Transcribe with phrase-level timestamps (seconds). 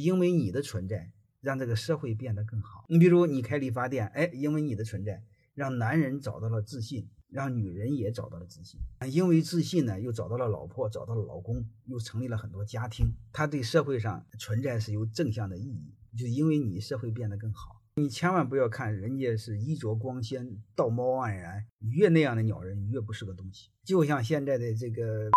[0.00, 1.10] 因为你的存在，
[1.42, 2.86] 让这个社会变得更好。
[2.88, 5.22] 你比如你开理发店，哎，因为你的存在，
[5.54, 8.80] 让男人找到了自信，让女人也找到了自信。
[9.12, 13.12] 因为自信呢，又找到了老婆，找到了老公，又成立了很多家庭。
[13.30, 17.76] 他对社会上存在是有正向的意义，就因为你社会变得更好。
[17.96, 21.62] 你千万不要看人家是衣着光鲜、道貌岸然，
[21.92, 23.68] 越那样的鸟人越不是个东西。
[23.84, 25.30] 就像现在的这个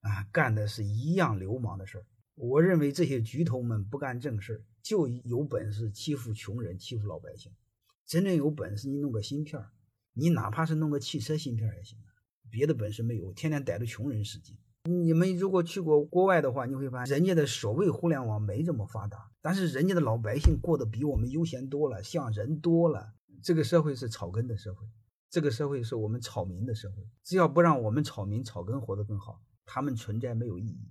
[0.00, 2.04] 啊，干的是一样流氓的事儿。
[2.34, 7.52] 我认为这些巨头们不干正事，就有本事欺负穷人、欺负老百姓。
[8.06, 9.64] 真正有本事，你弄个芯片，
[10.12, 11.98] 你哪怕是弄个汽车芯片也行，
[12.50, 14.56] 别的本事没有，天天逮着穷人使劲。
[14.84, 23.14] 你们如果去过国外的话，你会发现人家的所谓互联网没这么发达，但是人家的老百姓过得比我们悠闲多了，像人多了。
[23.42, 24.86] 这个社会是草根的社会，
[25.30, 27.08] 这个社会是我们草民的社会。
[27.22, 30.90] 只要不让我们草民草根活得更好，他们存在没有意义。